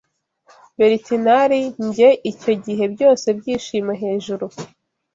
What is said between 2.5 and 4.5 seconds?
gihe byose byishimo hejuru!